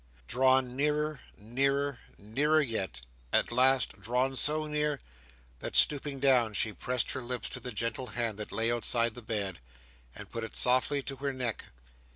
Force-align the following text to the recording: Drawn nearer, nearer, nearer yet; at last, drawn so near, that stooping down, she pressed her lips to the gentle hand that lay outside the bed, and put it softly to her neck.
Drawn 0.27 0.75
nearer, 0.75 1.21
nearer, 1.37 1.99
nearer 2.17 2.59
yet; 2.61 3.01
at 3.31 3.51
last, 3.51 4.01
drawn 4.01 4.35
so 4.35 4.65
near, 4.65 4.99
that 5.59 5.75
stooping 5.75 6.19
down, 6.19 6.53
she 6.55 6.73
pressed 6.73 7.11
her 7.11 7.21
lips 7.21 7.51
to 7.51 7.59
the 7.59 7.71
gentle 7.71 8.07
hand 8.07 8.39
that 8.39 8.51
lay 8.51 8.71
outside 8.71 9.13
the 9.13 9.21
bed, 9.21 9.59
and 10.15 10.31
put 10.31 10.43
it 10.43 10.55
softly 10.55 11.03
to 11.03 11.17
her 11.17 11.33
neck. 11.33 11.65